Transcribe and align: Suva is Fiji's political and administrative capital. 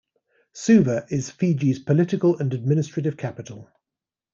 Suva 0.53 1.05
is 1.11 1.29
Fiji's 1.29 1.77
political 1.77 2.35
and 2.39 2.51
administrative 2.55 3.17
capital. 3.17 3.69